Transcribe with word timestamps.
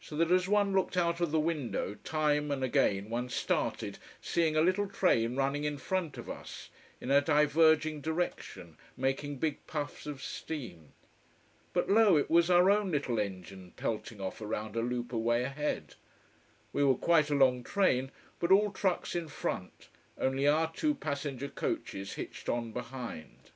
So 0.00 0.16
that 0.16 0.30
as 0.30 0.48
one 0.48 0.72
looked 0.72 0.96
out 0.96 1.20
of 1.20 1.32
the 1.32 1.38
window, 1.38 1.96
time 2.02 2.50
and 2.50 2.64
again 2.64 3.10
one 3.10 3.28
started, 3.28 3.98
seeing 4.22 4.56
a 4.56 4.62
little 4.62 4.88
train 4.88 5.36
running 5.36 5.64
in 5.64 5.76
front 5.76 6.16
of 6.16 6.30
us, 6.30 6.70
in 6.98 7.10
a 7.10 7.20
diverging 7.20 8.00
direction, 8.00 8.78
making 8.96 9.36
big 9.36 9.66
puffs 9.66 10.06
of 10.06 10.22
steam. 10.22 10.94
But 11.74 11.90
lo, 11.90 12.16
it 12.16 12.30
was 12.30 12.48
our 12.48 12.70
own 12.70 12.90
little 12.90 13.18
engine 13.18 13.74
pelting 13.76 14.18
off 14.18 14.40
around 14.40 14.76
a 14.76 14.80
loop 14.80 15.12
away 15.12 15.42
ahead. 15.44 15.96
We 16.72 16.82
were 16.82 16.94
quite 16.96 17.28
a 17.28 17.34
long 17.34 17.62
train, 17.62 18.10
but 18.40 18.50
all 18.50 18.70
trucks 18.72 19.14
in 19.14 19.28
front, 19.28 19.90
only 20.16 20.48
our 20.48 20.72
two 20.72 20.94
passenger 20.94 21.48
coaches 21.50 22.14
hitched 22.14 22.48
on 22.48 22.72
behind. 22.72 23.50